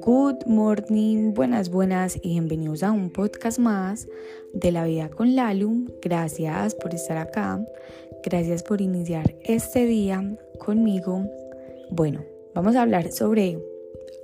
Good 0.00 0.46
morning, 0.46 1.34
buenas, 1.34 1.70
buenas 1.70 2.16
y 2.22 2.30
bienvenidos 2.30 2.82
a 2.82 2.92
un 2.92 3.10
podcast 3.10 3.58
más 3.58 4.06
de 4.52 4.70
la 4.70 4.84
vida 4.84 5.08
con 5.10 5.34
Lalu. 5.34 5.86
Gracias 6.02 6.74
por 6.74 6.94
estar 6.94 7.16
acá, 7.16 7.66
gracias 8.22 8.62
por 8.62 8.80
iniciar 8.80 9.34
este 9.42 9.86
día 9.86 10.36
conmigo. 10.58 11.28
Bueno, 11.90 12.24
vamos 12.54 12.76
a 12.76 12.82
hablar 12.82 13.10
sobre 13.10 13.58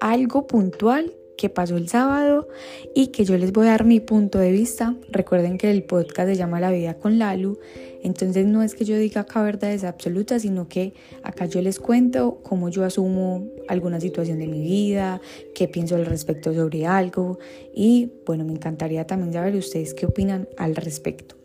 algo 0.00 0.46
puntual 0.46 1.12
que 1.40 1.48
pasó 1.48 1.78
el 1.78 1.88
sábado 1.88 2.48
y 2.94 3.06
que 3.06 3.24
yo 3.24 3.38
les 3.38 3.50
voy 3.50 3.66
a 3.66 3.70
dar 3.70 3.86
mi 3.86 3.98
punto 3.98 4.38
de 4.38 4.52
vista. 4.52 4.94
Recuerden 5.08 5.56
que 5.56 5.70
el 5.70 5.84
podcast 5.84 6.28
se 6.28 6.36
llama 6.36 6.60
La 6.60 6.70
vida 6.70 6.98
con 6.98 7.18
Lalu, 7.18 7.58
entonces 8.02 8.44
no 8.44 8.62
es 8.62 8.74
que 8.74 8.84
yo 8.84 8.94
diga 8.98 9.22
acá 9.22 9.42
verdades 9.42 9.84
absolutas, 9.84 10.42
sino 10.42 10.68
que 10.68 10.92
acá 11.22 11.46
yo 11.46 11.62
les 11.62 11.80
cuento 11.80 12.40
cómo 12.42 12.68
yo 12.68 12.84
asumo 12.84 13.48
alguna 13.68 14.02
situación 14.02 14.38
de 14.38 14.48
mi 14.48 14.60
vida, 14.60 15.22
qué 15.54 15.66
pienso 15.66 15.96
al 15.96 16.04
respecto 16.04 16.52
sobre 16.52 16.84
algo 16.84 17.38
y 17.74 18.12
bueno, 18.26 18.44
me 18.44 18.52
encantaría 18.52 19.06
también 19.06 19.32
saber 19.32 19.56
ustedes 19.56 19.94
qué 19.94 20.04
opinan 20.04 20.46
al 20.58 20.76
respecto. 20.76 21.36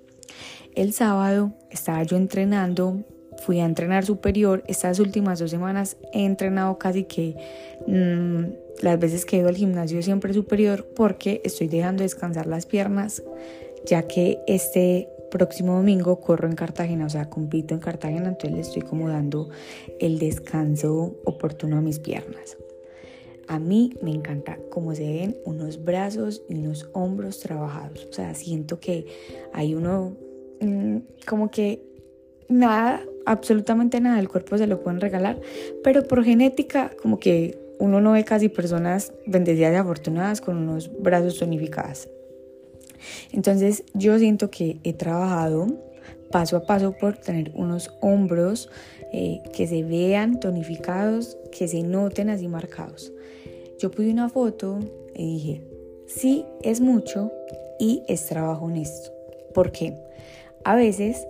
El 0.76 0.92
sábado 0.92 1.54
estaba 1.72 2.04
yo 2.04 2.18
entrenando 2.18 3.06
fui 3.46 3.60
a 3.60 3.66
entrenar 3.66 4.06
superior. 4.06 4.64
Estas 4.68 5.00
últimas 5.00 5.40
dos 5.40 5.52
semanas 5.52 5.98
he 6.14 6.26
entrenado 6.26 6.78
casi 6.80 7.04
que 7.04 7.36
mm, 7.86 8.84
las 8.84 9.00
veces 9.00 9.26
que 9.26 9.38
he 9.38 9.40
ido 9.40 9.50
al 9.50 9.56
gimnasio 9.56 10.02
siempre 10.02 10.34
superior 10.34 10.88
porque 10.96 11.42
estoy 11.44 11.68
dejando 11.68 12.04
descansar 12.04 12.48
las 12.48 12.66
piernas 12.66 13.24
ya 13.86 14.08
que 14.08 14.40
este 14.48 15.08
próximo 15.30 15.76
domingo 15.76 16.20
corro 16.20 16.48
en 16.48 16.56
Cartagena, 16.56 17.06
o 17.06 17.10
sea, 17.10 17.30
compito 17.30 17.74
en 17.74 17.80
Cartagena, 17.80 18.30
entonces 18.30 18.54
le 18.54 18.62
estoy 18.62 18.82
como 18.82 19.10
dando 19.10 19.50
el 20.00 20.18
descanso 20.18 21.16
oportuno 21.26 21.78
a 21.78 21.82
mis 21.82 22.00
piernas. 22.00 22.58
A 23.48 23.60
mí 23.60 23.94
me 24.02 24.12
encanta 24.12 24.58
cómo 24.72 24.96
se 24.96 25.04
ven 25.04 25.38
unos 25.46 25.84
brazos 25.84 26.42
y 26.50 26.56
unos 26.56 26.90
hombros 26.94 27.40
trabajados. 27.40 28.08
O 28.10 28.14
sea, 28.14 28.34
siento 28.34 28.80
que 28.80 29.06
hay 29.54 29.76
uno 29.76 30.18
mm, 30.62 30.98
como 31.28 31.52
que 31.52 31.84
nada, 32.50 33.04
absolutamente 33.26 34.00
nada 34.00 34.18
del 34.18 34.30
cuerpo 34.30 34.58
se 34.58 34.68
lo 34.68 34.82
pueden 34.82 35.02
regalar, 35.02 35.40
pero 35.84 36.04
por 36.04 36.24
genética 36.24 36.92
como 37.02 37.20
que 37.20 37.58
uno 37.80 38.02
no 38.02 38.14
ve 38.14 38.24
casi 38.24 38.50
personas 38.50 39.14
bendecidas 39.26 39.74
y 39.74 39.76
afortunadas 39.76 40.42
con 40.42 40.58
unos 40.58 40.92
brazos 41.02 41.38
tonificados. 41.38 42.10
Entonces 43.32 43.84
yo 43.94 44.18
siento 44.18 44.50
que 44.50 44.78
he 44.84 44.94
trabajado 44.94 45.68
paso 46.32 46.58
a 46.58 46.66
paso 46.66 46.94
por 46.94 47.18
tener 47.18 47.52
unos 47.56 47.92
hombros 48.02 48.70
eh, 49.14 49.42
que 49.54 49.68
se 49.68 49.84
vean 49.84 50.40
tonificados, 50.40 51.38
que 51.52 51.68
se 51.68 51.84
noten 51.84 52.30
así 52.30 52.48
marcados. 52.48 53.14
Yo 53.80 53.92
puse 53.92 54.10
una 54.10 54.30
foto 54.30 54.80
y 55.16 55.34
dije, 55.36 55.62
sí, 56.08 56.46
es 56.64 56.82
mucho 56.82 57.32
y 57.80 58.04
es 58.08 58.26
trabajo 58.26 58.66
honesto. 58.66 59.12
¿Por 59.54 59.72
qué? 59.72 59.98
A 60.64 60.76
veces 60.76 61.28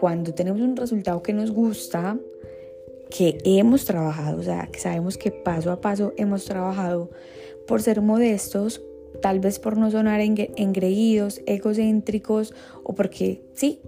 cuando 0.00 0.34
tenemos 0.34 0.60
un 0.60 0.76
resultado 0.76 1.22
que 1.22 1.32
nos 1.32 1.50
gusta, 1.50 2.18
que 3.10 3.38
hemos 3.44 3.84
trabajado, 3.84 4.38
o 4.38 4.42
sea, 4.42 4.68
que 4.70 4.78
sabemos 4.80 5.16
que 5.16 5.30
paso 5.30 5.70
a 5.70 5.80
paso 5.80 6.12
hemos 6.16 6.44
trabajado 6.44 7.10
por 7.66 7.82
ser 7.82 8.00
modestos, 8.02 8.82
tal 9.22 9.40
vez 9.40 9.58
por 9.58 9.76
no 9.76 9.90
sonar 9.90 10.20
engreídos, 10.20 11.40
egocéntricos 11.46 12.54
o 12.82 12.94
porque 12.94 13.42
sí, 13.54 13.80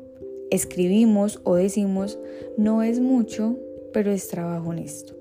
escribimos 0.50 1.40
o 1.44 1.56
decimos, 1.56 2.18
no 2.56 2.82
es 2.82 3.00
mucho, 3.00 3.56
pero 3.92 4.10
es 4.10 4.28
trabajo 4.28 4.70
honesto. 4.70 5.14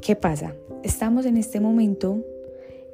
¿Qué 0.00 0.16
pasa? 0.16 0.54
Estamos 0.82 1.26
en 1.26 1.36
este 1.36 1.60
momento, 1.60 2.24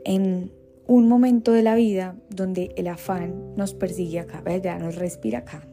en 0.05 0.51
un 0.87 1.09
momento 1.09 1.53
de 1.53 1.63
la 1.63 1.75
vida 1.75 2.17
donde 2.31 2.73
el 2.77 2.89
afán 2.89 3.55
nos 3.57 3.75
persigue 3.75 4.21
acá, 4.21 4.41
¿verdad? 4.41 4.79
Nos 4.81 4.97
respira 4.97 5.39
acá. 5.39 5.67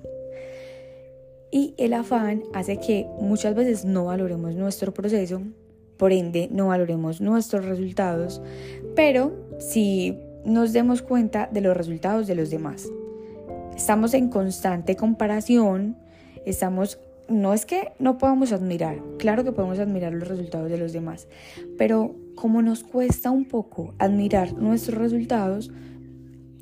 Y 1.53 1.75
el 1.77 1.93
afán 1.93 2.41
hace 2.51 2.77
que 2.77 3.05
muchas 3.21 3.53
veces 3.53 3.85
no 3.85 4.05
valoremos 4.05 4.55
nuestro 4.55 4.91
proceso, 4.91 5.43
por 5.97 6.11
ende 6.11 6.49
no 6.51 6.69
valoremos 6.69 7.21
nuestros 7.21 7.63
resultados, 7.65 8.41
pero 8.95 9.31
si 9.59 10.17
nos 10.45 10.73
demos 10.73 11.03
cuenta 11.03 11.47
de 11.51 11.61
los 11.61 11.77
resultados 11.77 12.25
de 12.25 12.33
los 12.33 12.49
demás. 12.49 12.89
Estamos 13.75 14.15
en 14.15 14.29
constante 14.29 14.95
comparación, 14.95 15.95
estamos 16.43 16.97
no 17.29 17.53
es 17.53 17.67
que 17.67 17.91
no 17.99 18.17
podamos 18.17 18.51
admirar, 18.51 18.97
claro 19.19 19.43
que 19.43 19.51
podemos 19.51 19.77
admirar 19.77 20.11
los 20.11 20.27
resultados 20.27 20.71
de 20.71 20.79
los 20.79 20.91
demás, 20.91 21.27
pero 21.77 22.15
como 22.33 22.63
nos 22.63 22.83
cuesta 22.83 23.29
un 23.29 23.45
poco 23.45 23.93
admirar 23.99 24.53
nuestros 24.53 24.97
resultados, 24.97 25.69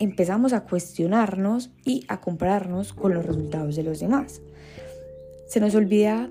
empezamos 0.04 0.54
a 0.54 0.62
cuestionarnos 0.62 1.72
y 1.86 2.06
a 2.08 2.20
compararnos 2.20 2.94
con 2.94 3.14
los 3.14 3.26
resultados 3.26 3.76
de 3.76 3.84
los 3.84 4.00
demás 4.00 4.42
se 5.52 5.60
nos 5.60 5.76
olvida 5.76 6.30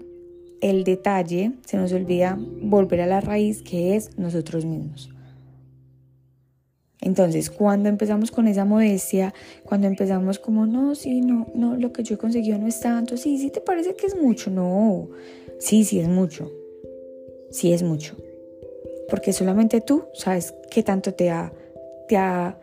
el 0.63 0.83
detalle, 0.83 1.53
se 1.67 1.77
nos 1.77 1.93
olvida 1.93 2.39
volver 2.41 3.03
a 3.03 3.07
la 3.07 3.21
raíz 3.21 3.61
que 3.61 3.95
es 3.95 4.17
nosotros 4.17 4.65
mismos. 4.65 5.11
Entonces, 7.03 7.51
cuando 7.51 7.91
empezamos 7.91 8.31
con 8.31 8.49
esa 8.49 8.65
modestia, 8.65 9.35
cuando 9.63 9.89
empezamos 9.89 10.39
como, 10.39 10.65
no, 10.65 10.95
sí, 10.95 11.21
no, 11.21 11.49
no, 11.55 11.77
lo 11.77 11.93
que 11.93 12.03
yo 12.03 12.15
he 12.15 12.19
conseguido 12.19 12.57
no 12.57 12.67
es 12.67 12.81
tanto, 12.81 13.19
sí, 13.19 13.37
sí, 13.37 13.51
te 13.51 13.61
parece 13.61 13.95
que 13.95 14.07
es 14.07 14.17
mucho, 14.17 14.51
no, 14.51 15.11
sí, 15.59 15.85
sí 15.85 16.01
es 16.01 16.09
mucho, 16.09 16.51
sí 17.51 17.75
es 17.75 17.83
mucho, 17.83 18.17
porque 19.11 19.35
solamente 19.35 19.83
tú 19.83 20.05
sabes 20.15 20.55
qué 20.71 20.83
tanto 20.83 21.13
te 21.13 21.29
ha, 21.29 21.53
te 22.09 22.17
ha, 22.17 22.59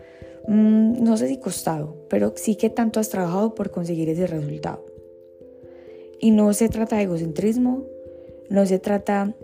mm, 0.47 1.03
no 1.03 1.17
sé 1.17 1.27
si 1.27 1.37
costado, 1.37 1.95
pero 2.09 2.33
sí 2.35 2.55
que 2.55 2.69
tanto 2.69 2.99
has 2.99 3.09
trabajado 3.09 3.53
por 3.53 3.71
conseguir 3.71 4.09
ese 4.09 4.27
resultado. 4.27 4.85
Y 6.19 6.31
no 6.31 6.51
se 6.53 6.69
trata 6.69 6.97
de 6.97 7.03
egocentrismo, 7.03 7.85
no 8.49 8.65
se 8.65 8.79
trata 8.79 9.35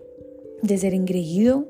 de 0.61 0.77
ser 0.77 0.93
engreído, 0.93 1.67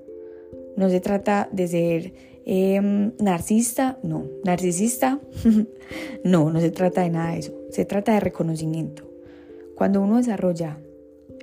no 0.77 0.89
se 0.89 0.99
trata 0.99 1.49
de 1.51 1.67
ser 1.67 2.13
em, 2.45 3.11
narcisista, 3.19 3.99
no, 4.03 4.25
narcisista, 4.43 5.19
no, 6.23 6.51
no 6.51 6.59
se 6.59 6.71
trata 6.71 7.01
de 7.01 7.09
nada 7.09 7.33
de 7.33 7.39
eso, 7.39 7.53
se 7.69 7.85
trata 7.85 8.13
de 8.13 8.19
reconocimiento. 8.19 9.09
Cuando 9.75 10.01
uno 10.01 10.17
desarrolla 10.17 10.77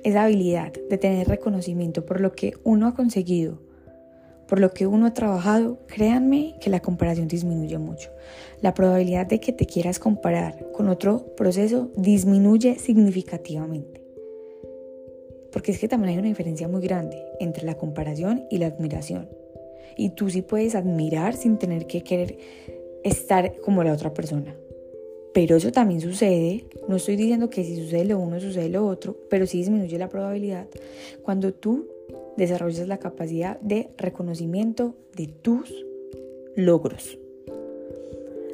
esa 0.03 0.23
habilidad 0.23 0.73
de 0.89 0.97
tener 0.97 1.27
reconocimiento 1.27 2.05
por 2.05 2.21
lo 2.21 2.31
que 2.31 2.53
uno 2.63 2.87
ha 2.87 2.95
conseguido, 2.95 3.59
por 4.51 4.59
lo 4.59 4.73
que 4.73 4.85
uno 4.85 5.05
ha 5.05 5.13
trabajado, 5.13 5.77
créanme 5.87 6.55
que 6.59 6.69
la 6.69 6.81
comparación 6.81 7.29
disminuye 7.29 7.77
mucho. 7.77 8.09
La 8.59 8.73
probabilidad 8.73 9.25
de 9.25 9.39
que 9.39 9.53
te 9.53 9.65
quieras 9.65 9.97
comparar 9.97 10.69
con 10.73 10.89
otro 10.89 11.33
proceso 11.37 11.89
disminuye 11.95 12.77
significativamente. 12.77 14.03
Porque 15.53 15.71
es 15.71 15.79
que 15.79 15.87
también 15.87 16.11
hay 16.11 16.19
una 16.19 16.27
diferencia 16.27 16.67
muy 16.67 16.81
grande 16.81 17.17
entre 17.39 17.65
la 17.65 17.75
comparación 17.75 18.45
y 18.49 18.57
la 18.57 18.65
admiración. 18.65 19.29
Y 19.95 20.09
tú 20.15 20.29
sí 20.29 20.41
puedes 20.41 20.75
admirar 20.75 21.33
sin 21.37 21.57
tener 21.57 21.87
que 21.87 22.03
querer 22.03 22.37
estar 23.05 23.55
como 23.63 23.85
la 23.85 23.93
otra 23.93 24.13
persona. 24.13 24.53
Pero 25.33 25.55
eso 25.55 25.71
también 25.71 26.01
sucede, 26.01 26.65
no 26.89 26.97
estoy 26.97 27.15
diciendo 27.15 27.49
que 27.49 27.63
si 27.63 27.77
sucede 27.77 28.03
lo 28.03 28.19
uno 28.19 28.37
sucede 28.41 28.67
lo 28.67 28.85
otro, 28.85 29.15
pero 29.29 29.47
sí 29.47 29.59
disminuye 29.59 29.97
la 29.97 30.09
probabilidad 30.09 30.67
cuando 31.23 31.53
tú 31.53 31.87
desarrollas 32.41 32.87
la 32.87 32.97
capacidad 32.97 33.59
de 33.59 33.91
reconocimiento 33.97 34.95
de 35.15 35.27
tus 35.27 35.85
logros. 36.55 37.19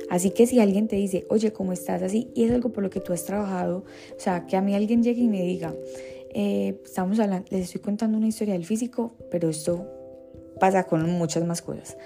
Así 0.09 0.31
que 0.31 0.45
si 0.45 0.59
alguien 0.59 0.87
te 0.87 0.97
dice, 0.97 1.25
oye, 1.29 1.53
¿cómo 1.53 1.71
estás 1.71 2.01
así? 2.01 2.29
Y 2.33 2.43
es 2.43 2.51
algo 2.51 2.69
por 2.69 2.83
lo 2.83 2.89
que 2.89 2.99
tú 2.99 3.13
has 3.13 3.23
trabajado, 3.23 3.85
o 4.15 4.19
sea, 4.19 4.45
que 4.45 4.57
a 4.57 4.61
mí 4.61 4.75
alguien 4.75 5.03
llegue 5.03 5.21
y 5.21 5.27
me 5.27 5.41
diga, 5.41 5.73
eh, 6.33 6.79
estamos 6.83 7.19
hablando, 7.19 7.47
les 7.49 7.63
estoy 7.63 7.79
contando 7.79 8.17
una 8.17 8.27
historia 8.27 8.53
del 8.53 8.65
físico, 8.65 9.13
pero 9.31 9.50
esto 9.50 9.85
pasa 10.59 10.83
con 10.83 11.09
muchas 11.12 11.45
más 11.45 11.62
cosas. 11.62 11.97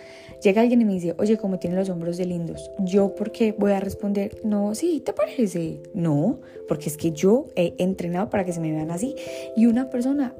Llega 0.43 0.61
alguien 0.61 0.81
y 0.81 0.85
me 0.85 0.93
dice, 0.93 1.15
oye, 1.17 1.37
¿cómo 1.37 1.57
tienen 1.57 1.79
los 1.79 1.89
hombros 1.89 2.17
de 2.17 2.25
lindos? 2.25 2.69
Yo, 2.79 3.15
¿por 3.15 3.31
qué 3.31 3.53
voy 3.57 3.71
a 3.71 3.79
responder? 3.79 4.39
No, 4.43 4.75
sí, 4.75 5.01
¿te 5.03 5.13
parece? 5.13 5.81
No, 5.93 6.41
porque 6.67 6.89
es 6.89 6.97
que 6.97 7.11
yo 7.11 7.47
he 7.55 7.73
entrenado 7.77 8.29
para 8.29 8.45
que 8.45 8.53
se 8.53 8.59
me 8.59 8.71
vean 8.71 8.91
así. 8.91 9.15
Y 9.55 9.67
una 9.67 9.89
persona 9.89 10.35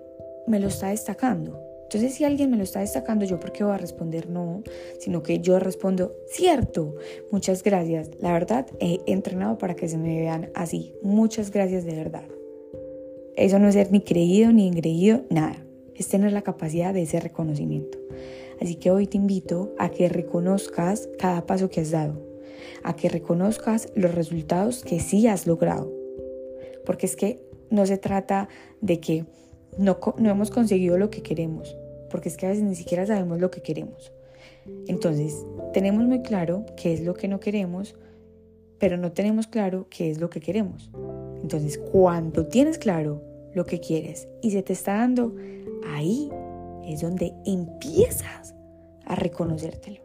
me 0.48 0.60
lo 0.60 0.68
está 0.68 0.90
destacando. 0.90 1.60
Entonces, 1.84 2.14
si 2.14 2.24
alguien 2.24 2.50
me 2.50 2.56
lo 2.56 2.64
está 2.64 2.80
destacando, 2.80 3.26
yo 3.26 3.38
por 3.38 3.52
qué 3.52 3.66
voy 3.66 3.74
a 3.74 3.78
responder 3.78 4.30
no, 4.30 4.64
sino 4.98 5.24
que 5.24 5.40
yo 5.40 5.60
respondo, 5.60 6.16
cierto, 6.30 6.96
muchas 7.32 7.64
gracias. 7.64 8.12
La 8.22 8.32
verdad, 8.32 8.66
he 8.80 9.02
entrenado 9.08 9.58
para 9.58 9.76
que 9.76 9.90
se 9.90 9.98
me 9.98 10.18
vean 10.18 10.52
así. 10.56 10.94
Muchas 11.02 11.52
gracias 11.52 11.84
de 11.84 11.96
verdad. 11.96 12.24
Eso 13.36 13.60
no 13.60 13.68
es 13.68 13.74
ser 13.74 13.92
ni 13.92 14.00
creído 14.00 14.54
ni 14.54 14.70
engreído, 14.70 15.24
nada. 15.30 15.66
Es 15.94 16.08
tener 16.08 16.32
la 16.32 16.44
capacidad 16.44 16.94
de 16.94 17.02
ese 17.02 17.20
reconocimiento. 17.20 17.98
Así 18.62 18.76
que 18.76 18.90
hoy 18.90 19.06
te 19.08 19.18
invito 19.18 19.74
a 19.78 19.90
que 19.90 20.08
reconozcas 20.08 21.10
cada 21.20 21.46
paso 21.46 21.70
que 21.70 21.82
has 21.82 21.92
dado, 21.92 22.22
a 22.84 22.96
que 22.96 23.10
reconozcas 23.10 23.90
los 23.96 24.16
resultados 24.16 24.84
que 24.84 25.02
sí 25.02 25.28
has 25.28 25.46
logrado. 25.46 25.92
Porque 26.86 27.06
es 27.06 27.18
que 27.18 27.42
no 27.70 27.86
se 27.86 27.98
trata 27.98 28.48
de 28.80 29.00
que 29.00 29.26
no, 29.78 29.98
no 30.18 30.30
hemos 30.30 30.52
conseguido 30.52 30.98
lo 30.98 31.10
que 31.10 31.22
queremos, 31.22 31.78
porque 32.10 32.30
es 32.30 32.38
que 32.38 32.46
a 32.46 32.50
veces 32.50 32.64
ni 32.64 32.76
siquiera 32.76 33.06
sabemos 33.06 33.40
lo 33.40 33.52
que 33.52 33.62
queremos. 33.62 34.12
Entonces, 34.88 35.46
tenemos 35.74 36.04
muy 36.04 36.22
claro 36.22 36.66
qué 36.78 36.94
es 36.94 37.02
lo 37.02 37.14
que 37.14 37.28
no 37.28 37.40
queremos, 37.40 37.96
pero 38.78 38.98
no 38.98 39.12
tenemos 39.12 39.48
claro 39.48 39.88
qué 39.90 40.10
es 40.10 40.20
lo 40.20 40.30
que 40.30 40.40
queremos. 40.40 40.92
Entonces, 41.42 41.78
cuando 41.78 42.48
tienes 42.48 42.78
claro 42.78 43.22
lo 43.54 43.66
que 43.66 43.80
quieres 43.80 44.28
y 44.42 44.52
se 44.52 44.64
te 44.64 44.74
está 44.74 44.96
dando, 44.96 45.36
ahí 45.88 46.30
es 46.86 47.02
donde 47.02 47.34
empiezas 47.46 48.56
a 49.06 49.16
reconocértelo. 49.16 50.02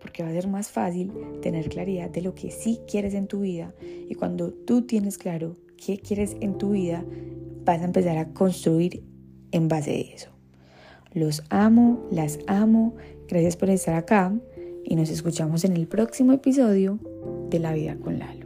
Porque 0.00 0.22
va 0.22 0.28
a 0.28 0.32
ser 0.32 0.48
más 0.48 0.68
fácil 0.68 1.12
tener 1.40 1.68
claridad 1.70 2.10
de 2.10 2.20
lo 2.20 2.34
que 2.34 2.50
sí 2.50 2.80
quieres 2.86 3.14
en 3.14 3.26
tu 3.26 3.40
vida. 3.40 3.74
Y 3.80 4.14
cuando 4.14 4.52
tú 4.52 4.82
tienes 4.82 5.16
claro 5.16 5.56
qué 5.84 5.98
quieres 5.98 6.36
en 6.40 6.58
tu 6.58 6.70
vida, 6.70 7.04
vas 7.64 7.80
a 7.80 7.84
empezar 7.84 8.16
a 8.18 8.32
construir 8.32 9.02
en 9.52 9.68
base 9.68 9.90
de 9.90 10.14
eso. 10.14 10.30
Los 11.12 11.44
amo, 11.48 12.06
las 12.10 12.38
amo. 12.46 12.96
Gracias 13.28 13.56
por 13.56 13.70
estar 13.70 13.94
acá 13.94 14.32
y 14.84 14.96
nos 14.96 15.10
escuchamos 15.10 15.64
en 15.64 15.76
el 15.76 15.86
próximo 15.86 16.32
episodio 16.32 16.98
de 17.50 17.58
La 17.58 17.72
Vida 17.72 17.96
con 17.96 18.18
Lalo. 18.18 18.43